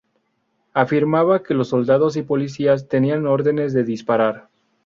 Afirmaba 0.73 1.43
que 1.43 1.53
los 1.53 1.67
soldados 1.69 2.17
y 2.17 2.23
policías 2.23 2.87
tenían 2.87 3.27
órdenes 3.27 3.71
de 3.71 3.83
disparar. 3.83 4.49